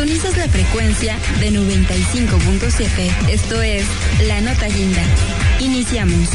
[0.00, 3.28] Sintonizas la frecuencia de 95.7.
[3.28, 3.84] Esto es
[4.26, 5.02] La Nota Guinda.
[5.60, 6.30] Iniciamos.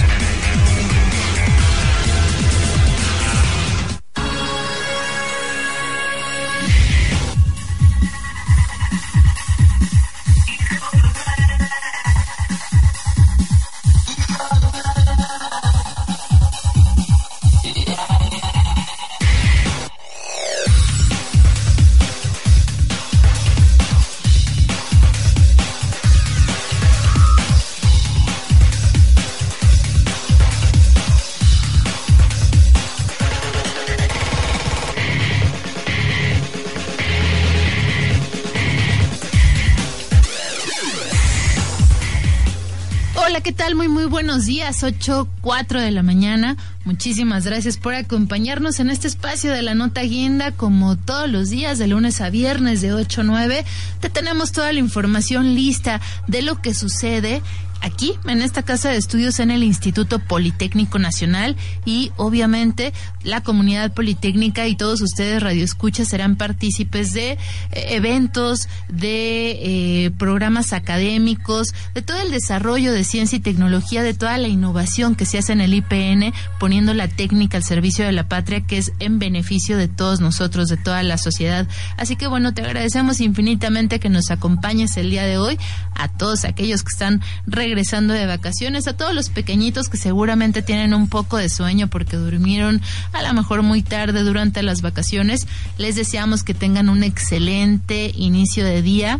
[43.75, 46.55] Muy, muy buenos días, 8, 4 de la mañana.
[46.85, 51.79] Muchísimas gracias por acompañarnos en este espacio de la Nota Guinda, como todos los días,
[51.79, 53.65] de lunes a viernes, de 8 a 9.
[53.99, 57.41] Te tenemos toda la información lista de lo que sucede
[57.85, 61.55] aquí, en esta casa de estudios en el Instituto Politécnico Nacional
[61.85, 67.37] y obviamente la comunidad politécnica y todos ustedes radioescuchas serán partícipes de eh,
[67.71, 74.37] eventos, de eh, programas académicos, de todo el desarrollo de ciencia y tecnología, de toda
[74.39, 78.27] la innovación que se hace en el IPN, poniendo la técnica al servicio de la
[78.27, 81.67] patria que es en beneficio de todos nosotros, de toda la sociedad.
[81.97, 85.59] Así que bueno, te agradecemos infinitamente que nos acompañes el día de hoy,
[85.93, 90.93] a todos aquellos que están regresando de vacaciones, a todos los pequeñitos que seguramente tienen
[90.93, 92.81] un poco de sueño porque durmieron
[93.11, 95.45] a lo mejor muy tarde durante las vacaciones.
[95.77, 99.19] Les deseamos que tengan un excelente inicio de día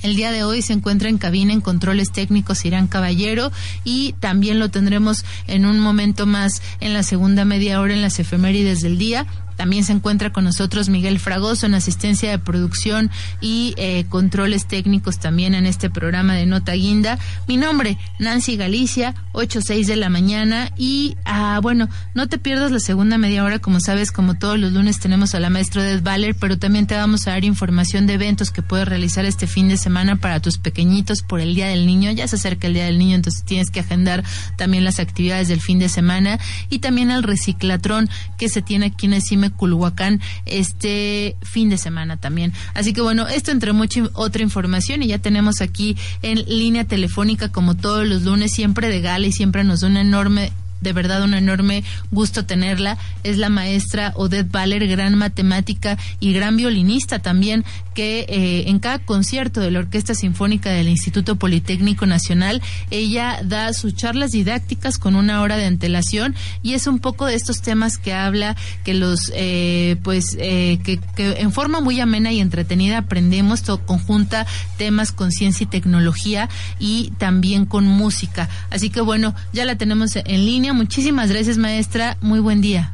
[0.05, 3.51] el día de hoy se encuentra en cabina en controles técnicos Irán Caballero
[3.83, 8.19] y también lo tendremos en un momento más en la segunda media hora en las
[8.19, 9.25] efemérides del día.
[9.55, 13.09] También se encuentra con nosotros Miguel Fragoso en asistencia de producción
[13.41, 17.17] y eh, controles técnicos también en este programa de Nota Guinda.
[17.47, 20.71] Mi nombre, Nancy Galicia, 8.6 de la mañana.
[20.77, 24.73] Y ah, bueno, no te pierdas la segunda media hora, como sabes, como todos los
[24.73, 28.13] lunes tenemos a la maestra Ed Valer, pero también te vamos a dar información de
[28.13, 31.85] eventos que puedes realizar este fin de semana para tus pequeñitos por el Día del
[31.85, 32.11] Niño.
[32.11, 34.23] Ya se acerca el Día del Niño, entonces tienes que agendar
[34.57, 36.39] también las actividades del fin de semana
[36.69, 39.13] y también el reciclatrón que se tiene aquí en
[39.49, 42.53] Culhuacán este fin de semana también.
[42.73, 47.51] Así que bueno, esto entre mucha otra información y ya tenemos aquí en línea telefónica
[47.51, 50.51] como todos los lunes siempre de gala y siempre nos da una enorme
[50.81, 52.97] de verdad un enorme gusto tenerla.
[53.23, 58.99] Es la maestra Odette Baller, gran matemática y gran violinista también, que eh, en cada
[58.99, 62.61] concierto de la Orquesta Sinfónica del Instituto Politécnico Nacional,
[62.91, 67.35] ella da sus charlas didácticas con una hora de antelación y es un poco de
[67.35, 72.31] estos temas que habla, que los, eh, pues, eh, que, que, en forma muy amena
[72.31, 74.45] y entretenida aprendemos, todo, conjunta
[74.77, 76.49] temas con ciencia y tecnología
[76.79, 78.49] y también con música.
[78.69, 80.64] Así que bueno, ya la tenemos en línea.
[80.73, 82.17] Muchísimas gracias, maestra.
[82.21, 82.91] Muy buen día.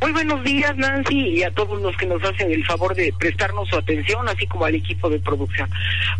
[0.00, 3.68] Muy buenos días, Nancy, y a todos los que nos hacen el favor de prestarnos
[3.68, 5.70] su atención, así como al equipo de producción.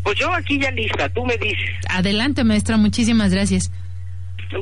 [0.02, 1.70] Pues yo aquí ya lista, tú me dices.
[1.90, 3.70] Adelante, maestra, muchísimas gracias.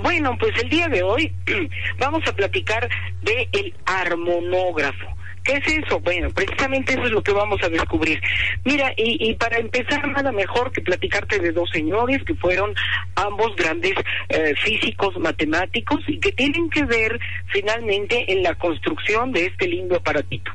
[0.02, 1.32] Bueno, pues el día de hoy
[1.98, 2.88] vamos a platicar
[3.22, 5.06] de el armonógrafo.
[5.44, 6.00] ¿Qué es eso?
[6.00, 8.18] Bueno, precisamente eso es lo que vamos a descubrir.
[8.64, 12.74] Mira, y, y para empezar, nada mejor que platicarte de dos señores que fueron
[13.14, 13.92] ambos grandes
[14.30, 19.96] eh, físicos matemáticos y que tienen que ver finalmente en la construcción de este lindo
[19.96, 20.50] aparatito.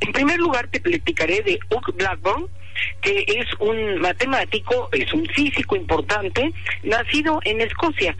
[0.00, 2.46] En primer lugar, te platicaré de Hugh Blackburn,
[3.00, 6.52] que es un matemático, es un físico importante,
[6.82, 8.14] nacido en Escocia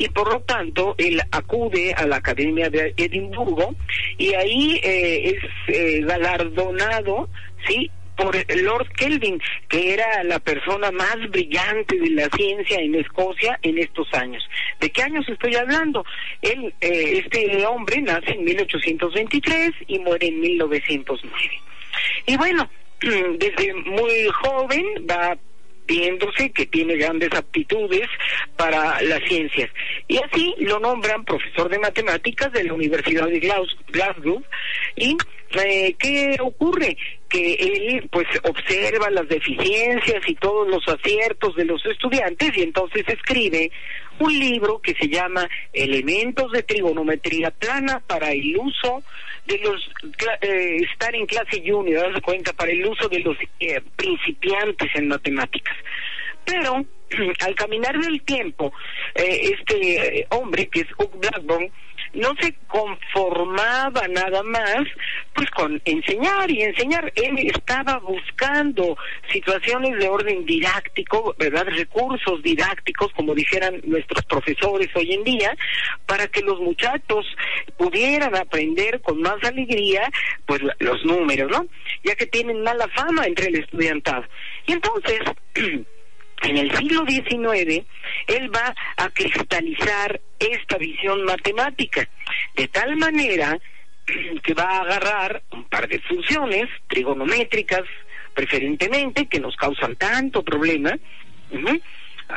[0.00, 3.74] y por lo tanto él acude a la Academia de Edimburgo
[4.16, 7.28] y ahí eh, es eh, galardonado,
[7.68, 7.90] ¿sí?
[8.16, 13.76] por Lord Kelvin, que era la persona más brillante de la ciencia en Escocia en
[13.76, 14.42] estos años.
[14.80, 16.04] ¿De qué años estoy hablando?
[16.40, 21.60] Él, eh, este hombre nace en 1823 y muere en 1909.
[22.24, 22.70] Y bueno,
[23.38, 25.36] desde muy joven va
[25.90, 28.08] viéndose que tiene grandes aptitudes
[28.56, 29.68] para las ciencias.
[30.06, 34.40] Y así lo nombran profesor de matemáticas de la Universidad de Glasgow.
[34.94, 35.16] ¿Y
[35.64, 36.96] eh, qué ocurre?
[37.28, 43.04] Que él pues observa las deficiencias y todos los aciertos de los estudiantes y entonces
[43.08, 43.72] escribe
[44.20, 49.02] un libro que se llama Elementos de trigonometría plana para el uso
[49.50, 49.90] de los
[50.40, 55.08] eh, estar en clase junior, darse cuenta, para el uso de los eh, principiantes en
[55.08, 55.76] matemáticas.
[56.44, 56.84] Pero
[57.40, 58.72] al caminar del tiempo,
[59.14, 61.70] eh, este hombre que es Hugh Blackburn
[62.14, 64.84] no se conformaba nada más
[65.40, 67.10] pues con enseñar y enseñar.
[67.16, 68.98] Él estaba buscando
[69.32, 71.66] situaciones de orden didáctico, ¿verdad?
[71.66, 75.56] Recursos didácticos, como dijeran nuestros profesores hoy en día,
[76.04, 77.24] para que los muchachos
[77.78, 80.10] pudieran aprender con más alegría
[80.44, 81.64] pues los números, ¿no?
[82.04, 84.24] Ya que tienen mala fama entre el estudiantado.
[84.66, 85.20] Y entonces
[85.54, 87.82] en el siglo XIX,
[88.26, 92.06] él va a cristalizar esta visión matemática,
[92.56, 93.58] de tal manera
[94.42, 97.82] que va a agarrar un par de funciones trigonométricas,
[98.34, 100.96] preferentemente, que nos causan tanto problema.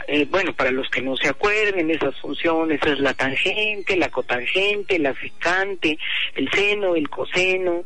[0.07, 4.97] Eh, bueno, para los que no se acuerden, esas funciones es la tangente, la cotangente,
[4.97, 5.97] la secante,
[6.35, 7.83] el seno, el coseno,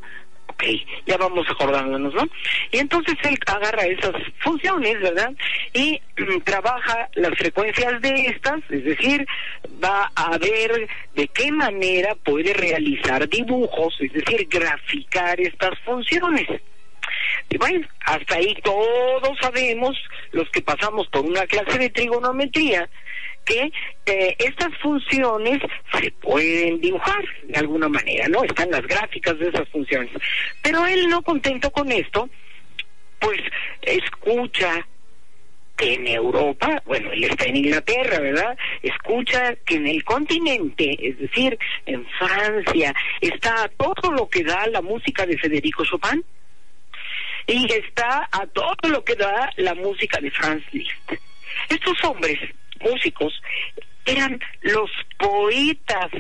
[0.48, 0.64] ok,
[1.06, 2.24] ya vamos acordándonos, ¿no?
[2.72, 5.34] Y entonces él agarra esas funciones, ¿verdad?
[5.74, 9.26] Y mm, trabaja las frecuencias de estas, es decir,
[9.84, 16.48] va a ver de qué manera puede realizar dibujos, es decir, graficar estas funciones.
[17.50, 19.96] Y bueno, hasta ahí todos sabemos,
[20.32, 22.90] los que pasamos por una clase de trigonometría,
[23.48, 23.72] que
[24.06, 25.60] eh, estas funciones
[25.94, 28.44] se pueden dibujar de alguna manera, ¿no?
[28.44, 30.12] Están las gráficas de esas funciones.
[30.62, 32.30] Pero él no contento con esto,
[33.20, 33.40] pues
[33.82, 34.86] escucha
[35.78, 38.58] que en Europa, bueno, él está en Inglaterra, ¿verdad?
[38.82, 44.82] Escucha que en el continente, es decir, en Francia, está todo lo que da la
[44.82, 46.26] música de Federico Chopin
[47.48, 51.14] y está a todo lo que da la música de Franz Liszt.
[51.70, 52.38] Estos hombres
[52.82, 53.42] músicos
[54.06, 56.12] eran los poetas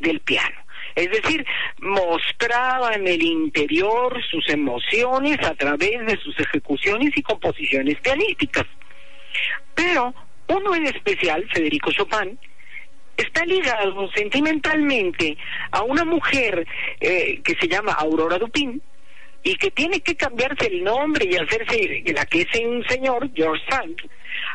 [0.00, 0.56] del piano.
[0.94, 1.44] Es decir,
[1.80, 8.64] mostraban el interior sus emociones a través de sus ejecuciones y composiciones pianísticas.
[9.74, 10.14] Pero
[10.48, 12.38] uno en especial, Federico Chopin,
[13.14, 15.36] está ligado sentimentalmente
[15.70, 16.66] a una mujer
[17.00, 18.80] eh, que se llama Aurora Dupin
[19.46, 23.62] y que tiene que cambiarse el nombre y hacerse la que es un señor, George
[23.70, 23.96] Sand,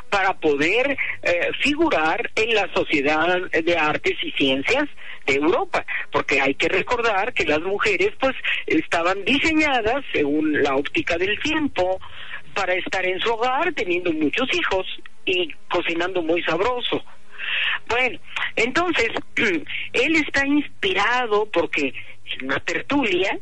[0.09, 4.89] para poder eh, figurar en la Sociedad de Artes y Ciencias
[5.25, 8.35] de Europa, porque hay que recordar que las mujeres pues
[8.67, 11.97] estaban diseñadas según la óptica del tiempo
[12.53, 14.85] para estar en su hogar teniendo muchos hijos
[15.23, 17.01] y cocinando muy sabroso.
[17.87, 18.19] Bueno,
[18.57, 19.07] entonces
[19.93, 21.93] él está inspirado porque
[22.25, 23.39] en una tertulia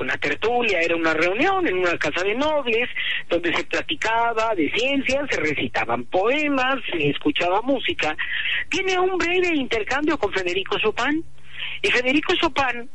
[0.00, 2.88] una tertulia, era una reunión en una casa de nobles
[3.28, 8.16] donde se platicaba de ciencias, se recitaban poemas, se escuchaba música.
[8.68, 11.24] Tiene un breve intercambio con Federico Chopin
[11.82, 12.88] y Federico Chopin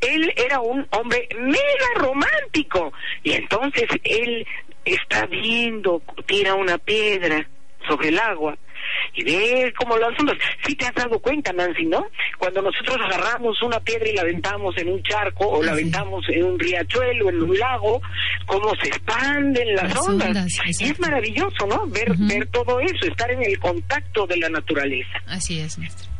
[0.00, 4.44] él era un hombre mega romántico y entonces él
[4.84, 7.48] está viendo, tira una piedra
[7.88, 8.56] sobre el agua
[9.14, 10.36] y ve cómo las ondas.
[10.64, 12.06] Si te has dado cuenta, Nancy, ¿no?
[12.38, 16.44] Cuando nosotros agarramos una piedra y la aventamos en un charco o la aventamos en
[16.44, 18.00] un riachuelo, en un lago,
[18.46, 20.46] cómo se expanden las, ondas.
[20.78, 21.86] y es maravilloso, ¿no?
[21.86, 25.20] Ver, ver todo eso, estar en el contacto de la naturaleza.
[25.26, 26.10] Así es, maestro.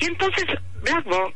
[0.00, 0.44] Y entonces
[0.82, 1.34] Blackmore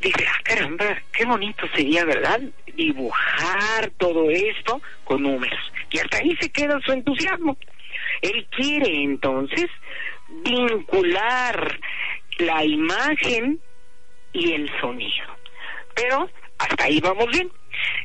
[0.00, 2.40] dice, ah, caramba, qué bonito sería, ¿verdad?
[2.74, 5.60] Dibujar todo esto con números.
[5.90, 7.56] Y hasta ahí se queda su entusiasmo.
[8.22, 9.66] Él quiere entonces
[10.44, 11.80] vincular
[12.38, 13.60] la imagen
[14.32, 15.26] y el sonido.
[15.94, 16.28] Pero
[16.58, 17.50] hasta ahí vamos bien.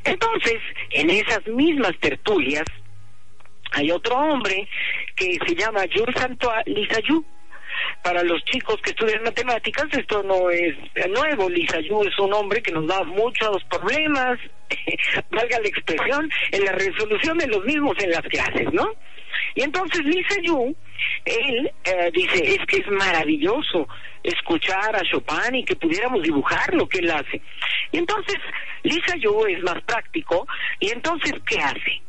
[0.04, 0.60] Entonces,
[0.92, 2.66] en esas mismas tertulias,
[3.72, 4.68] hay otro hombre
[5.16, 7.26] que se llama Jules Antoine Lisayou.
[8.04, 10.76] Para los chicos que estudian matemáticas, esto no es
[11.10, 11.50] nuevo.
[11.50, 14.38] Lisayou es un hombre que nos da muchos problemas,
[15.32, 18.92] valga la expresión, en la resolución de los mismos en las clases, ¿no?
[19.56, 20.76] Y entonces Lisa Yu,
[21.26, 23.88] él eh, dice, es que es maravilloso
[24.24, 27.42] escuchar a Chopin y que pudiéramos dibujar lo que él hace.
[27.92, 28.38] Y entonces
[28.84, 30.48] Lisa Yu es más práctico
[30.80, 32.02] y entonces ¿qué hace?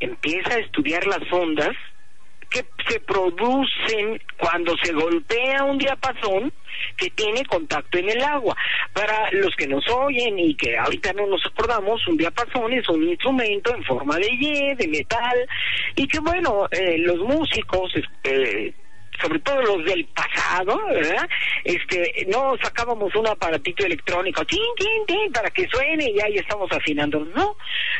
[0.00, 1.74] Empieza a estudiar las ondas
[2.52, 6.52] que se producen cuando se golpea un diapasón
[6.96, 8.56] que tiene contacto en el agua.
[8.92, 13.02] Para los que nos oyen y que ahorita no nos acordamos, un diapasón es un
[13.08, 15.48] instrumento en forma de Y, de metal,
[15.96, 17.92] y que bueno, eh, los músicos
[18.24, 18.72] eh,
[19.20, 21.28] sobre todo los del pasado, ¿verdad?
[21.64, 26.70] Este, no sacábamos un aparatito electrónico, tin, tin, tin, para que suene y ahí estamos
[26.72, 27.56] afinando, ¿no?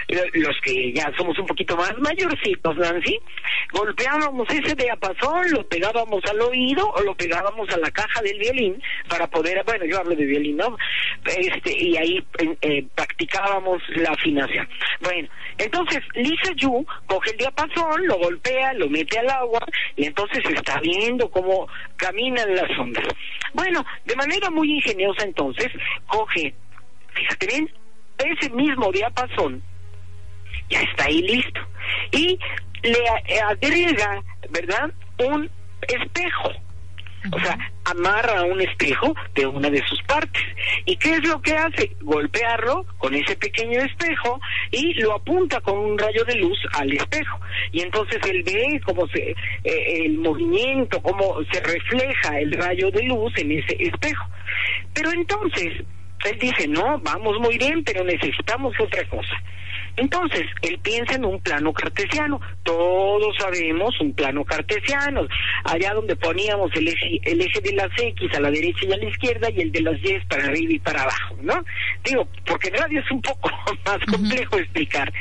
[0.08, 3.18] Los que ya somos un poquito más mayorcitos, Nancy,
[3.72, 8.82] golpeábamos ese diapasón, lo pegábamos al oído o lo pegábamos a la caja del violín
[9.08, 10.76] para poder, bueno, yo hablo de violín, ¿no?
[11.24, 12.24] Este, y ahí
[12.62, 14.68] eh, practicábamos la afinación.
[15.00, 15.28] Bueno,
[15.58, 19.64] entonces Lisa Yu coge el diapasón, lo golpea, lo mete al agua
[19.96, 21.66] y entonces está viendo cómo
[21.96, 23.04] caminan las ondas.
[23.54, 25.68] Bueno, de manera muy ingeniosa entonces
[26.06, 26.54] coge,
[27.12, 27.70] fíjate bien,
[28.18, 29.62] ese mismo diapasón
[30.70, 31.60] ya está ahí listo
[32.12, 32.38] y
[32.82, 34.92] le agrega, ¿verdad?
[35.18, 35.50] Un
[35.88, 36.50] espejo
[37.30, 40.42] o sea, amarra un espejo de una de sus partes.
[40.84, 41.96] ¿Y qué es lo que hace?
[42.00, 47.38] Golpearlo con ese pequeño espejo y lo apunta con un rayo de luz al espejo.
[47.70, 53.04] Y entonces él ve cómo se, eh, el movimiento, cómo se refleja el rayo de
[53.04, 54.26] luz en ese espejo.
[54.94, 55.84] Pero entonces,
[56.24, 59.42] él dice, no, vamos muy bien, pero necesitamos otra cosa.
[59.96, 62.40] Entonces, él piensa en un plano cartesiano.
[62.62, 65.26] Todos sabemos un plano cartesiano.
[65.64, 68.96] Allá donde poníamos el eje, el eje de las X a la derecha y a
[68.96, 71.64] la izquierda y el de las Y para arriba y para abajo, ¿no?
[72.04, 73.50] Digo, porque en radio es un poco
[73.86, 75.12] más complejo explicar.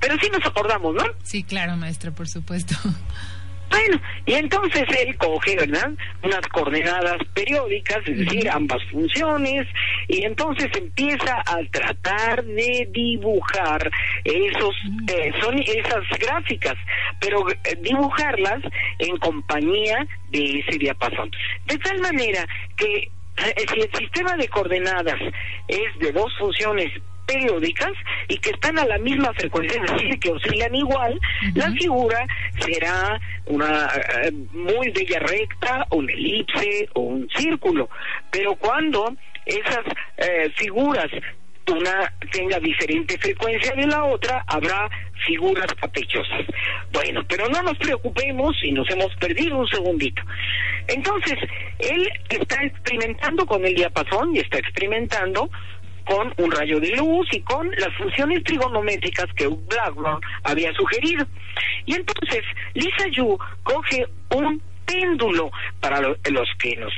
[0.00, 1.04] Pero sí nos acordamos, ¿no?
[1.22, 2.74] Sí, claro, maestra, por supuesto.
[3.70, 5.90] Bueno, y entonces él coge, ¿verdad?
[6.22, 9.66] Unas coordenadas periódicas, es decir, ambas funciones,
[10.08, 13.90] y entonces empieza a tratar de dibujar
[14.24, 14.74] esos,
[15.08, 16.76] eh, son esas gráficas,
[17.20, 18.62] pero eh, dibujarlas
[18.98, 21.30] en compañía de ese diapasón.
[21.66, 22.46] De tal manera
[22.76, 23.10] que
[23.46, 25.20] eh, si el sistema de coordenadas
[25.68, 26.90] es de dos funciones
[27.28, 27.92] periódicas
[28.26, 31.20] y que están a la misma frecuencia, es decir, que oscilan igual,
[31.54, 32.26] la figura
[32.58, 33.86] será una
[34.24, 37.90] eh, muy bella recta, una elipse o un círculo.
[38.30, 39.14] Pero cuando
[39.46, 39.84] esas
[40.16, 41.08] eh, figuras
[41.70, 44.88] una tenga diferente frecuencia de la otra, habrá
[45.26, 46.46] figuras capechosas.
[46.92, 50.22] Bueno, pero no nos preocupemos si nos hemos perdido un segundito.
[50.86, 51.34] Entonces,
[51.78, 55.50] él está experimentando con el diapasón y está experimentando
[56.08, 61.26] con un rayo de luz y con las funciones trigonométricas que Blackburn había sugerido.
[61.84, 65.50] Y entonces Lisa Yu coge un péndulo
[65.80, 66.92] para los que nos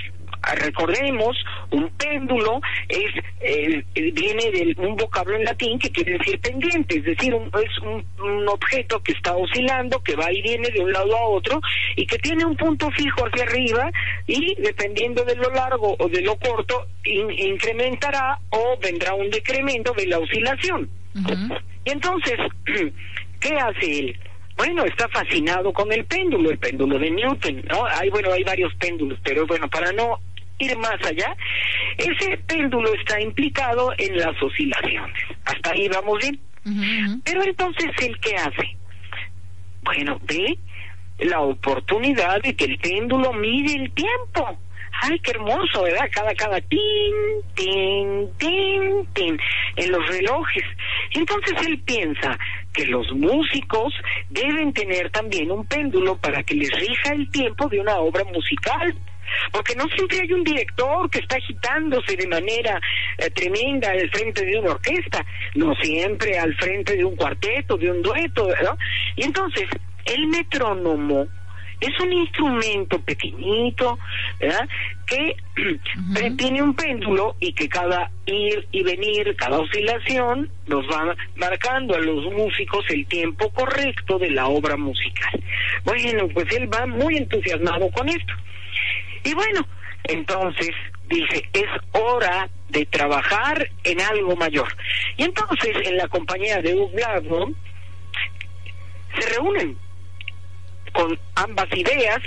[0.55, 1.37] recordemos,
[1.71, 7.05] un péndulo es eh, viene de un vocablo en latín que quiere decir pendiente, es
[7.05, 8.01] decir, es un,
[8.49, 11.61] objeto que está oscilando, que va y viene de un lado a otro
[11.95, 13.91] y que tiene un punto fijo hacia arriba
[14.27, 20.07] y dependiendo de lo largo o de lo corto incrementará o vendrá un decremento de
[20.07, 20.91] la oscilación.
[21.85, 22.39] Y entonces,
[23.41, 24.19] ¿qué hace él?
[24.57, 27.87] Bueno, está fascinado con el péndulo, el péndulo de Newton, ¿no?
[27.87, 30.19] Hay, bueno, hay varios péndulos, pero bueno, para no
[30.61, 31.35] ir más allá,
[31.99, 35.25] ese péndulo está implicado en las oscilaciones.
[35.45, 36.41] Hasta ahí vamos bien.
[37.25, 38.77] Pero entonces, ¿el qué hace?
[39.83, 40.59] Bueno, ve
[41.21, 44.59] la oportunidad de que el péndulo mide el tiempo.
[45.03, 46.11] Ay, qué hermoso, ¿verdad?
[46.13, 47.15] Cada, cada tin,
[47.55, 49.39] tin, tin, tin,
[49.77, 50.65] en los relojes.
[51.13, 52.39] Entonces él piensa
[52.73, 53.95] que los músicos
[54.29, 58.95] deben tener también un péndulo para que les rija el tiempo de una obra musical.
[59.53, 62.81] Porque no siempre hay un director que está agitándose de manera
[63.19, 65.25] eh, tremenda al frente de una orquesta,
[65.55, 68.77] no siempre al frente de un cuarteto, de un dueto, ¿no?
[69.17, 69.69] Y entonces,
[70.05, 71.27] el metrónomo
[71.81, 73.99] es un instrumento pequeñito,
[74.39, 74.69] ¿verdad?
[75.07, 75.37] Que
[76.37, 82.01] tiene un péndulo y que cada ir y venir, cada oscilación, nos va marcando a
[82.01, 85.43] los músicos el tiempo correcto de la obra musical.
[85.85, 88.35] Bueno, pues él va muy entusiasmado con esto.
[89.25, 89.67] Y bueno,
[90.05, 90.71] entonces
[91.09, 94.69] dice, es hora de trabajar en algo mayor.
[95.17, 97.57] Y entonces en la compañía de Hugh
[99.19, 99.77] se reúnen
[100.93, 102.21] con ambas ideas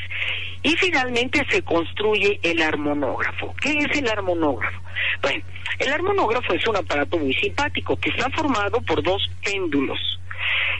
[0.62, 3.54] y finalmente se construye el armonógrafo.
[3.62, 4.80] ¿Qué es el armonógrafo?
[5.22, 5.44] Bueno,
[5.80, 10.00] el armonógrafo es un aparato muy simpático que está formado por dos péndulos.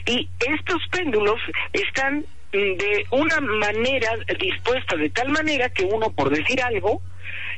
[0.06, 1.40] Y estos péndulos
[1.72, 7.02] están de una manera dispuesta de tal manera que uno, por decir algo,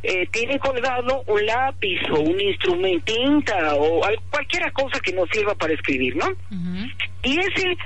[0.03, 4.01] eh, tiene colgado un lápiz o un instrumentinta o
[4.31, 6.27] cualquier cosa que nos sirva para escribir, ¿no?
[7.23, 7.77] Y ese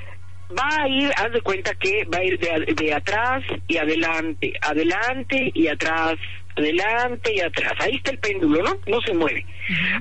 [0.56, 4.52] va a ir, haz de cuenta que va a ir de, de atrás y adelante,
[4.60, 6.16] adelante y atrás,
[6.56, 7.72] adelante y atrás.
[7.78, 8.76] Ahí está el péndulo, ¿no?
[8.86, 9.46] No se mueve.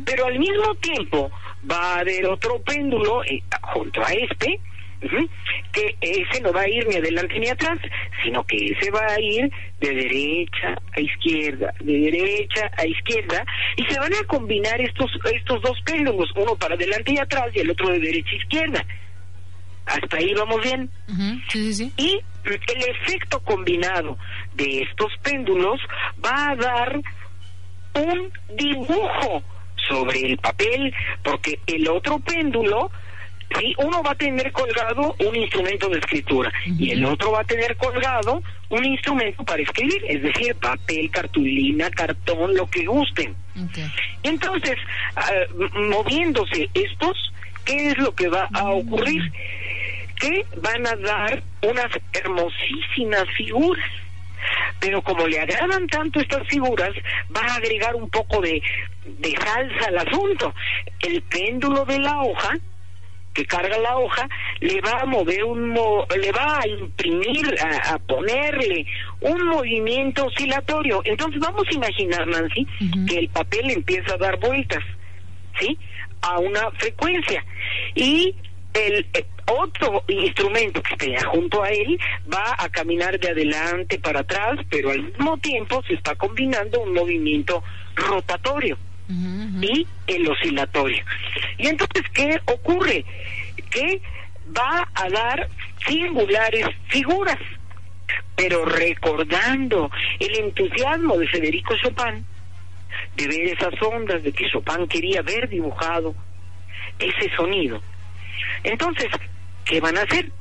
[0.05, 1.31] Pero al mismo tiempo
[1.69, 4.59] va a haber otro péndulo eh, junto a este,
[5.71, 7.79] que ese no va a ir ni adelante ni atrás,
[8.23, 13.45] sino que ese va a ir de derecha a izquierda, de derecha a izquierda,
[13.77, 17.59] y se van a combinar estos, estos dos péndulos, uno para adelante y atrás y
[17.59, 18.85] el otro de derecha a izquierda.
[19.85, 20.89] Hasta ahí vamos bien.
[21.97, 24.17] Y el efecto combinado
[24.53, 25.79] de estos péndulos
[26.23, 26.99] va a dar
[27.95, 29.43] un dibujo
[29.87, 32.91] sobre el papel, porque el otro péndulo
[33.57, 37.43] Sí, uno va a tener colgado un instrumento de escritura y el otro va a
[37.43, 43.35] tener colgado un instrumento para escribir, es decir, papel, cartulina, cartón, lo que gusten.
[44.23, 44.75] Entonces,
[45.15, 45.31] ah,
[45.73, 47.33] moviéndose estos,
[47.65, 49.31] ¿qué es lo que va a ocurrir?
[50.15, 53.89] Que van a dar unas hermosísimas figuras.
[54.79, 56.91] Pero como le agradan tanto estas figuras,
[57.35, 58.61] va a agregar un poco de,
[59.05, 60.53] de salsa al asunto.
[61.01, 62.57] El péndulo de la hoja
[63.33, 64.27] que carga la hoja
[64.59, 68.85] le va a mover un le va a imprimir a, ponerle
[69.21, 71.01] un movimiento oscilatorio.
[71.05, 72.67] Entonces vamos a imaginar Nancy
[73.07, 74.83] que el papel empieza a dar vueltas
[75.59, 75.77] sí
[76.21, 77.43] a una frecuencia.
[77.95, 78.35] Y
[78.73, 81.99] el eh, otro instrumento que esté junto a él
[82.31, 86.93] va a caminar de adelante para atrás, pero al mismo tiempo se está combinando un
[86.93, 87.63] movimiento
[87.95, 88.77] rotatorio
[89.09, 91.03] y el oscilatorio.
[91.57, 93.03] Y entonces, ¿qué ocurre?
[93.71, 94.01] Que
[94.57, 95.49] va a dar
[95.87, 97.37] singulares figuras,
[98.35, 102.25] pero recordando el entusiasmo de Federico Chopin,
[103.15, 106.15] de ver esas ondas, de que Chopin quería ver dibujado
[106.99, 107.81] ese sonido.
[108.63, 109.07] Entonces,
[109.65, 110.31] ¿qué van a hacer?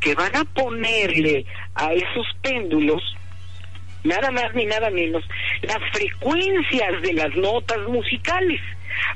[0.00, 3.02] Que van a ponerle a esos péndulos
[4.04, 5.24] nada más ni nada menos,
[5.62, 8.60] las frecuencias de las notas musicales,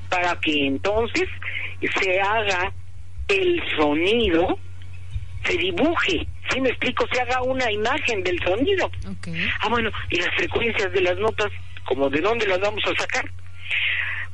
[0.08, 1.28] para que entonces
[2.00, 2.72] se haga
[3.28, 4.58] el sonido,
[5.44, 8.90] se dibuje, si me explico, se haga una imagen del sonido.
[9.60, 11.52] Ah, bueno, y las frecuencias de las notas,
[11.84, 13.30] como de dónde las vamos a sacar.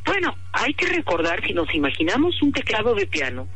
[0.04, 3.48] Bueno, hay que recordar, si nos imaginamos un teclado de piano,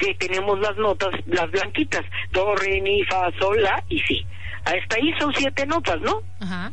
[0.00, 4.26] que tenemos las notas, las blanquitas, do, re, mi, fa, sol, la y si.
[4.64, 6.22] Hasta ahí son siete notas, ¿no?
[6.40, 6.72] Ajá.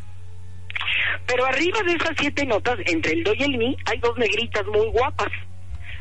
[1.25, 4.65] Pero arriba de esas siete notas, entre el do y el mi, hay dos negritas
[4.67, 5.31] muy guapas.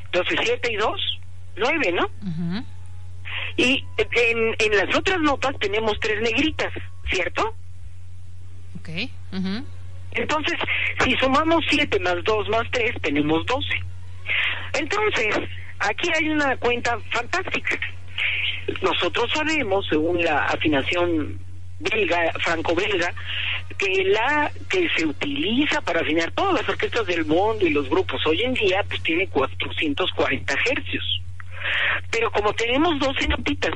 [0.07, 1.01] Entonces, siete y dos,
[1.57, 2.11] nueve, ¿no?
[2.23, 2.65] Ajá.
[3.57, 6.73] Y en, en las otras notas tenemos tres negritas,
[7.11, 7.55] ¿cierto?
[8.79, 8.89] Ok.
[10.13, 10.55] Entonces,
[11.03, 13.83] si sumamos siete más dos más tres, tenemos doce.
[14.75, 15.37] Entonces,
[15.79, 17.79] aquí hay una cuenta fantástica.
[18.83, 21.39] Nosotros sabemos, según la afinación
[21.79, 23.13] belga, franco-belga,
[23.77, 28.25] que la que se utiliza para afinar todas las orquestas del mundo y los grupos
[28.27, 31.23] hoy en día, pues tiene 440 hercios.
[32.11, 33.73] Pero como tenemos 12 notitas,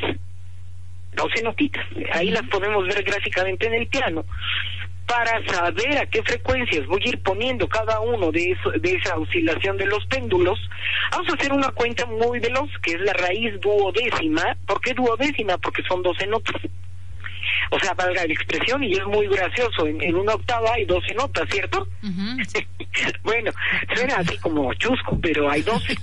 [1.14, 4.24] 12 notitas, ahí las podemos ver gráficamente en el piano,
[5.10, 9.18] para saber a qué frecuencias voy a ir poniendo cada uno de, eso, de esa
[9.18, 10.60] oscilación de los péndulos,
[11.10, 14.56] vamos a hacer una cuenta muy veloz, que es la raíz duodécima.
[14.68, 15.58] ¿Por qué duodécima?
[15.58, 16.62] Porque son 12 notas.
[17.70, 21.48] O sea, valga la expresión, y es muy gracioso, en, una octava hay 12 notas,
[21.50, 21.86] ¿cierto?
[23.22, 23.52] bueno,
[23.94, 25.96] suena así como chusco, pero hay 12.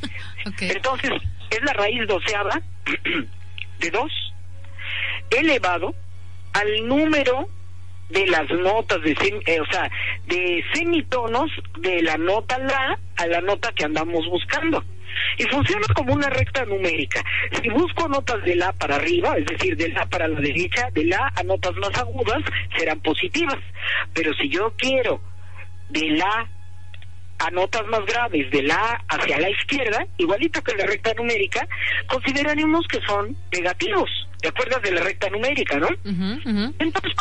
[0.61, 1.11] Entonces,
[1.49, 2.61] es la raíz doceava
[3.79, 4.11] de 2
[5.31, 5.93] elevado
[6.53, 7.49] al número
[8.09, 9.11] de las notas de
[9.45, 9.91] eh, o sea,
[10.27, 14.83] de semitonos de la nota la a la nota que andamos buscando.
[15.37, 17.23] Y funciona como una recta numérica.
[17.61, 21.05] Si busco notas de la para arriba, es decir, de la para la derecha, de
[21.05, 22.43] la a notas más agudas,
[22.77, 23.57] serán positivas.
[24.13, 25.21] Pero si yo quiero
[25.89, 26.49] de la
[27.39, 31.67] a notas más graves de la hacia la izquierda, igualito que la recta numérica,
[32.07, 34.26] consideraremos que son negativos.
[34.41, 35.87] ¿Te acuerdas de la recta numérica, no?
[36.79, 37.13] Entonces,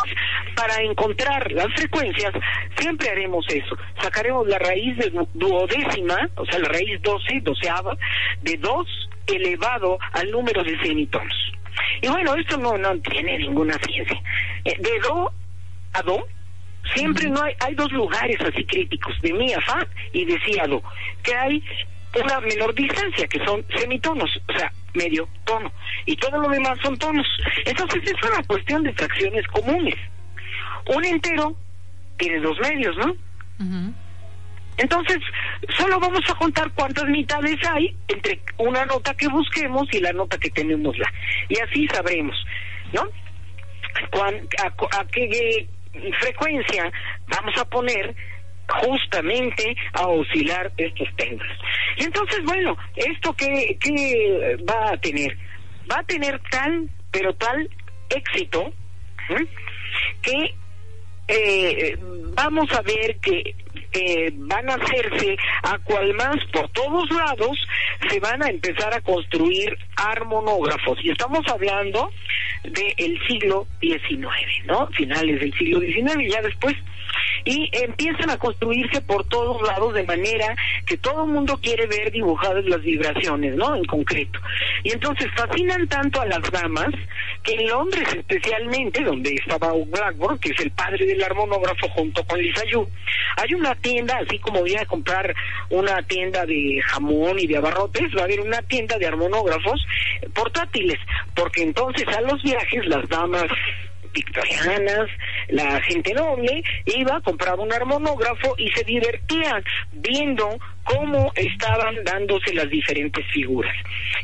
[0.55, 2.33] para encontrar las frecuencias,
[2.77, 3.77] siempre haremos eso.
[4.03, 7.97] Sacaremos la raíz de duodécima, o sea, la raíz 12, doceava,
[8.43, 8.87] de 2
[9.29, 11.53] elevado al número de semitonos.
[12.03, 14.21] Y bueno, esto no, no tiene ninguna ciencia.
[14.65, 15.33] Eh, de do
[15.93, 16.27] a do,
[16.95, 20.59] siempre no hay, hay dos lugares así críticos, de mi a fa y de si
[20.59, 20.83] a do,
[21.23, 21.63] que hay
[22.15, 25.71] una menor distancia, que son semitonos, o sea, medio tono,
[26.07, 27.27] y todo lo demás son tonos.
[27.65, 29.97] Entonces es una cuestión de fracciones comunes.
[30.87, 31.57] Un entero
[32.17, 33.15] tiene dos medios, ¿no?
[34.79, 35.19] Entonces,
[35.77, 40.37] solo vamos a contar cuántas mitades hay entre una nota que busquemos y la nota
[40.39, 41.11] que tenemos la.
[41.49, 42.37] Y así sabremos,
[42.93, 43.09] ¿no?
[44.13, 45.67] a, a qué
[46.21, 46.93] frecuencia
[47.29, 48.15] vamos a poner
[48.69, 51.49] justamente a oscilar estos temas.
[51.97, 55.37] Y entonces, bueno, ¿esto qué, qué va a tener?
[55.91, 57.69] Va a tener tal, pero tal
[58.11, 58.73] éxito
[60.23, 60.55] que
[61.29, 61.99] eh,
[62.35, 63.55] vamos a ver que
[63.97, 67.57] eh, van a hacerse a cual más por todos lados
[68.11, 72.11] se van a empezar a construir armonógrafos y estamos hablando
[72.65, 74.87] del siglo XIX, ¿no?
[74.89, 76.77] Finales del siglo XIX y ya después
[77.45, 80.55] y empiezan a construirse por todos lados de manera
[80.85, 83.75] que todo el mundo quiere ver dibujadas las vibraciones, ¿no?
[83.77, 84.41] En concreto.
[84.83, 86.89] Y entonces fascinan tanto a las damas
[87.45, 92.41] que en Londres especialmente, donde estaba Blackboard, que es el padre del armonógrafo junto con
[92.41, 92.89] Lisa Yu,
[93.37, 95.33] hay una tienda, así como voy a comprar
[95.71, 99.81] una tienda de jamón y de abarrotes, va a haber una tienda de armonógrafos
[100.35, 100.99] portátiles,
[101.37, 103.47] porque entonces a los viajes las damas
[104.13, 105.09] victorianas,
[105.49, 112.55] la gente noble iba a comprar un armonógrafo y se divertían viendo cómo estaban dándose
[112.55, 113.75] las diferentes figuras.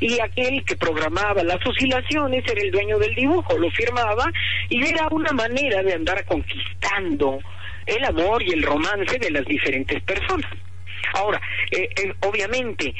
[0.01, 4.33] Y aquel que programaba las oscilaciones era el dueño del dibujo, lo firmaba
[4.70, 7.38] y era una manera de andar conquistando
[7.87, 10.51] el amor y el romance de las diferentes personas.
[11.14, 11.40] Ahora,
[11.71, 12.95] eh, eh, obviamente,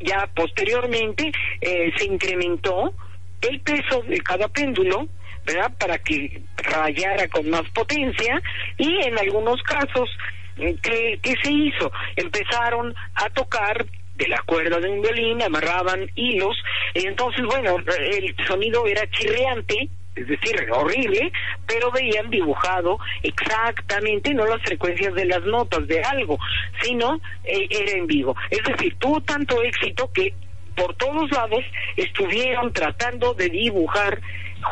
[0.00, 2.92] ya posteriormente eh, se incrementó
[3.40, 5.06] el peso de cada péndulo,
[5.44, 5.72] ¿verdad?
[5.78, 8.40] Para que rayara con más potencia
[8.78, 10.10] y en algunos casos,
[10.56, 11.92] ¿qué, qué se hizo?
[12.16, 16.56] Empezaron a tocar de la cuerda de un violín, amarraban hilos,
[16.94, 21.32] y entonces, bueno, el sonido era chirreante, es decir, horrible,
[21.66, 26.38] pero veían dibujado exactamente no las frecuencias de las notas de algo,
[26.82, 28.36] sino eh, era en vivo.
[28.50, 30.34] Es decir, tuvo tanto éxito que
[30.76, 31.64] por todos lados
[31.96, 34.20] estuvieron tratando de dibujar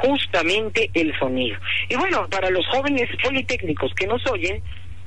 [0.00, 1.58] justamente el sonido.
[1.88, 4.62] Y bueno, para los jóvenes politécnicos que nos oyen,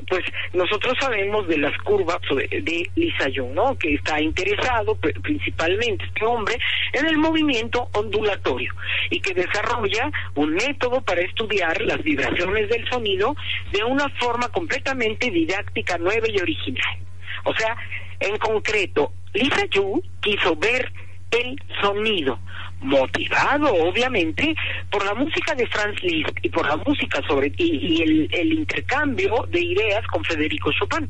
[0.08, 3.78] pues nosotros sabemos de las curvas de, de Lisa Young, ¿no?
[3.78, 6.58] Que está interesado principalmente este hombre
[6.94, 8.74] en el movimiento ondulatorio
[9.10, 13.36] y que desarrolla un método para estudiar las vibraciones del sonido
[13.72, 16.98] de una forma completamente didáctica, nueva y original.
[17.44, 17.76] O sea,
[18.20, 20.92] en concreto, Lisa Yu quiso ver
[21.36, 22.40] el sonido,
[22.82, 24.56] motivado obviamente
[24.90, 29.62] por la música de Franz Liszt y por la música sobre y, el, intercambio de
[29.62, 31.10] ideas con Federico Chopin.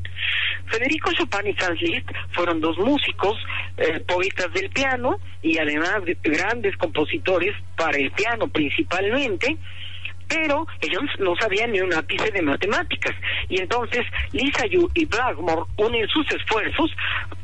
[0.66, 3.36] Federico Chopin y Franz Liszt fueron dos músicos,
[3.76, 9.56] eh, poetas del piano y además de grandes compositores para el piano principalmente
[10.28, 13.14] pero ellos no sabían ni un ápice de matemáticas.
[13.48, 16.90] Y entonces Lisa Yu y Blackmore unen sus esfuerzos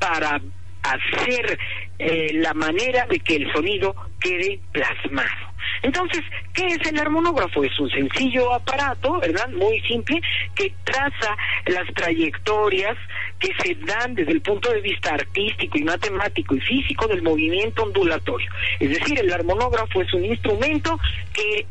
[0.00, 0.40] para
[0.82, 1.58] hacer
[2.02, 5.52] eh, la manera de que el sonido quede plasmado.
[5.82, 6.20] Entonces,
[6.52, 7.62] ¿qué es el armonógrafo?
[7.64, 9.48] Es un sencillo aparato, ¿verdad?
[9.50, 10.20] Muy simple,
[10.54, 11.36] que traza
[11.66, 12.96] las trayectorias
[13.38, 17.84] que se dan desde el punto de vista artístico y matemático y físico del movimiento
[17.84, 18.50] ondulatorio.
[18.80, 20.98] Es decir, el armonógrafo es un instrumento
[21.32, 21.66] que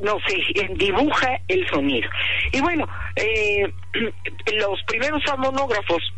[0.00, 0.36] no sé,
[0.74, 2.08] dibuja el sonido.
[2.50, 3.72] Y bueno, eh,
[4.58, 6.12] los primeros armonógrafos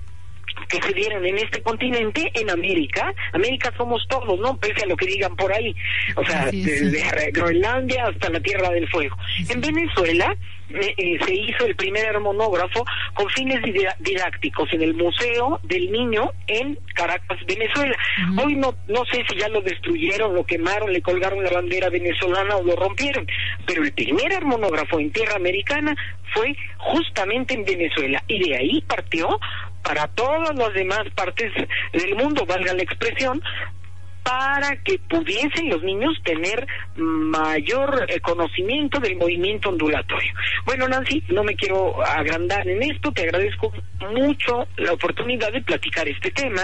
[0.69, 3.15] que se dieron en este continente, en América.
[3.33, 4.57] América somos todos, ¿no?
[4.59, 5.75] Pese a lo que digan por ahí.
[6.17, 9.17] O sea, desde Groenlandia hasta la Tierra del Fuego.
[9.49, 10.37] En Venezuela
[10.71, 13.61] eh, eh, se hizo el primer armonógrafo con fines
[14.01, 17.97] didácticos en el Museo del Niño en Caracas, Venezuela.
[18.43, 22.57] Hoy no, no sé si ya lo destruyeron, lo quemaron, le colgaron la bandera venezolana
[22.57, 23.27] o lo rompieron,
[23.67, 25.95] pero el primer armonógrafo en tierra americana
[26.33, 29.39] fue justamente en Venezuela y de ahí partió
[29.85, 31.53] para todas las demás partes
[31.93, 33.41] del mundo, valga la expresión,
[34.25, 36.67] para que pudiesen los niños tener
[36.97, 40.33] mayor eh, conocimiento del movimiento ondulatorio.
[40.65, 43.73] Bueno, Nancy, no me quiero agrandar en esto, te agradezco
[44.13, 46.63] mucho la oportunidad de platicar este tema.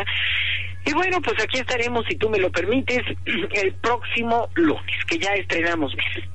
[0.86, 5.30] Y bueno, pues aquí estaremos, si tú me lo permites, el próximo lunes, que ya
[5.34, 5.92] estrenamos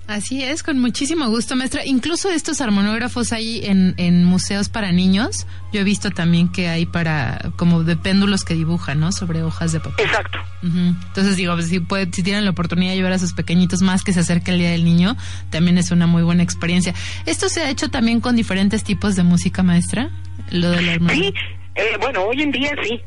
[0.08, 1.84] Así es, con muchísimo gusto, maestra.
[1.86, 5.47] Incluso estos armonógrafos hay en, en museos para niños.
[5.73, 9.12] Yo he visto también que hay para, como de péndulos que dibujan, ¿no?
[9.12, 10.05] Sobre hojas de papel.
[10.05, 10.39] Exacto.
[10.62, 14.13] Entonces digo, si, puede, si tienen la oportunidad de llevar a sus pequeñitos más que
[14.13, 15.15] se acerque el Día del Niño,
[15.49, 16.93] también es una muy buena experiencia.
[17.25, 20.10] ¿Esto se ha hecho también con diferentes tipos de música, maestra?
[20.51, 21.34] Lo del Sí,
[21.75, 23.01] eh, bueno, hoy en día sí.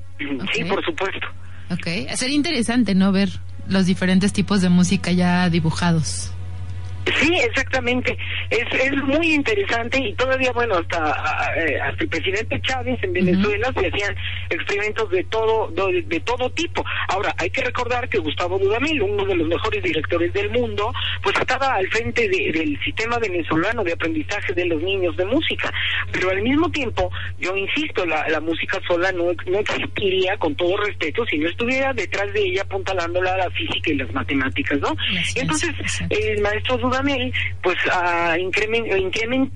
[0.52, 1.26] Sí, por supuesto.
[1.70, 3.12] Ok, sería interesante, ¿no?
[3.12, 3.28] Ver
[3.68, 6.33] los diferentes tipos de música ya dibujados.
[7.16, 8.16] Sí, exactamente.
[8.51, 13.73] Es, es muy interesante y todavía, bueno, hasta, eh, hasta el presidente Chávez en Venezuela
[13.73, 14.14] se hacían
[14.51, 16.85] experimentos de todo de, todo tipo.
[17.09, 20.92] Ahora, hay que recordar que Gustavo Dudamel, uno de los mejores directores del mundo,
[21.23, 25.73] pues estaba al frente del sistema venezolano de aprendizaje de los niños de música.
[26.12, 30.77] Pero al mismo tiempo, yo insisto, la, la música sola no, no existiría, con todo
[30.77, 34.97] respeto, si no estuviera detrás de ella apuntalándola a la física y las matemáticas, ¿no?
[35.35, 35.71] Entonces,
[36.11, 36.97] el maestro Dudamel
[37.62, 37.76] pues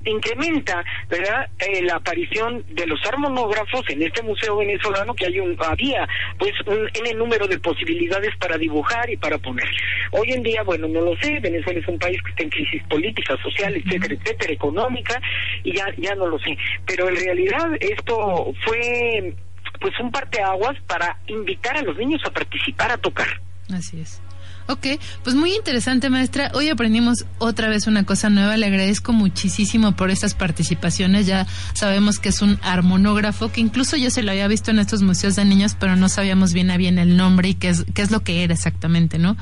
[0.05, 1.49] incrementa, ¿verdad?
[1.59, 6.07] Eh, la aparición de los armonógrafos en este museo venezolano que hay un, había
[6.39, 9.69] pues un, en el número de posibilidades para dibujar y para poner.
[10.13, 12.83] Hoy en día, bueno, no lo sé, Venezuela es un país que está en crisis
[12.89, 15.21] política, social, etcétera, etcétera, económica,
[15.65, 16.57] y ya, ya no lo sé.
[16.87, 19.35] Pero en realidad esto fue
[19.81, 23.29] pues un parteaguas para invitar a los niños a participar, a tocar.
[23.73, 24.23] Así es.
[24.69, 24.87] Ok,
[25.25, 26.51] pues muy interesante, maestra.
[26.55, 28.57] Hoy aprendimos otra vez una cosa nueva.
[28.57, 31.27] Le agradezco muchísimo por estas participaciones.
[31.27, 35.03] Ya sabemos que es un armonógrafo, que incluso yo se lo había visto en estos
[35.03, 38.03] museos de niños, pero no sabíamos bien a bien el nombre y qué es, qué
[38.03, 39.37] es lo que era exactamente, ¿no?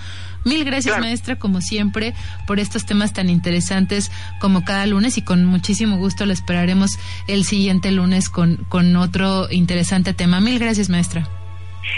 [0.44, 2.14] Mil gracias, maestra, como siempre,
[2.46, 7.44] por estos temas tan interesantes como cada lunes y con muchísimo gusto le esperaremos el
[7.44, 10.40] siguiente lunes con, con otro interesante tema.
[10.40, 11.28] Mil gracias, maestra.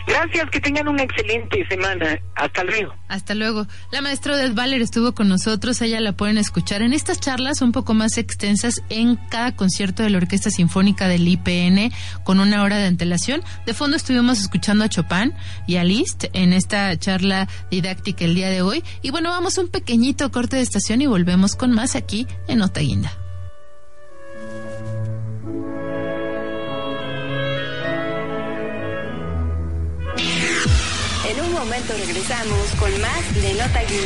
[0.06, 2.18] Gracias, que tengan una excelente semana.
[2.34, 2.94] Hasta luego.
[3.08, 3.66] Hasta luego.
[3.90, 5.80] La maestra Odette Valer estuvo con nosotros.
[5.80, 10.10] Ella la pueden escuchar en estas charlas un poco más extensas en cada concierto de
[10.10, 11.92] la Orquesta Sinfónica del IPN
[12.24, 13.42] con una hora de antelación.
[13.66, 15.34] De fondo estuvimos escuchando a Chopin
[15.66, 18.82] y a Liszt en esta charla didáctica el día de hoy.
[19.02, 22.62] Y bueno, vamos a un pequeñito corte de estación y volvemos con más aquí en
[22.62, 23.21] Otaguinda.
[32.22, 33.82] Regresamos con más de Nota